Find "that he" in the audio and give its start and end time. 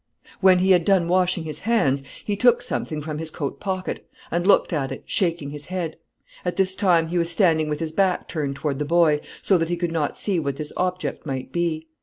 9.59-9.77